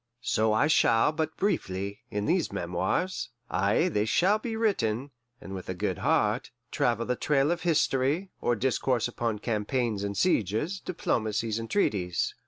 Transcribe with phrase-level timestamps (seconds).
[0.23, 5.69] So I shall but briefly, in these memoirs (ay, they shall be written, and with
[5.69, 11.59] a good heart), travel the trail of history, or discourse upon campaigns and sieges, diplomacies
[11.59, 12.33] and treaties.